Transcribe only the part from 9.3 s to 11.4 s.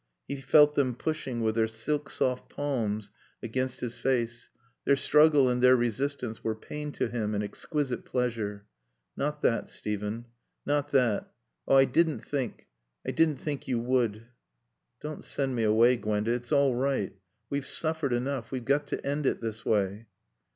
that, Steven! Not that!